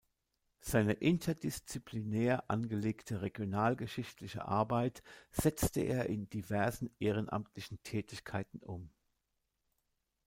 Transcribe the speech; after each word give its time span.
Seine 0.61 0.93
interdisziplinär 0.93 2.49
angelegte 2.49 3.21
regionalgeschichtliche 3.21 4.43
Arbeit 4.45 5.03
setzte 5.29 5.81
er 5.81 6.07
in 6.07 6.27
diversen 6.27 6.89
ehrenamtlichen 6.97 7.83
Tätigkeiten 7.83 8.63
um. 8.63 8.89